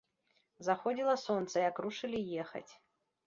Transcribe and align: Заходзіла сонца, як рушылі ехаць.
Заходзіла 0.67 1.13
сонца, 1.25 1.53
як 1.69 1.75
рушылі 1.85 2.25
ехаць. 2.45 2.67